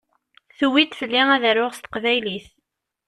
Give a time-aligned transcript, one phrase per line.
[0.57, 2.47] Tuwi-d fell-i ad aruɣ s teqbaylit.